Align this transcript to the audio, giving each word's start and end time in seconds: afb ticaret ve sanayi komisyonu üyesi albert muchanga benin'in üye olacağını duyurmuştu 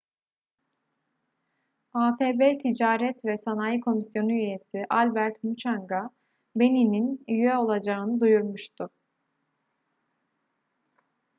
afb 2.03 2.41
ticaret 2.61 3.25
ve 3.25 3.37
sanayi 3.37 3.79
komisyonu 3.81 4.31
üyesi 4.33 4.85
albert 4.89 5.43
muchanga 5.43 6.09
benin'in 6.59 7.23
üye 7.27 7.57
olacağını 7.57 8.19
duyurmuştu 8.21 8.89